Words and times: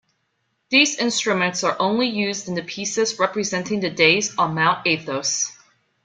These 0.71 0.97
instruments 0.97 1.63
are 1.63 1.75
only 1.79 2.07
used 2.07 2.47
in 2.47 2.55
the 2.55 2.63
pieces 2.63 3.19
representing 3.19 3.81
the 3.81 3.91
days 3.91 4.35
on 4.35 4.55
Mount 4.55 4.87
Athos. 4.87 5.55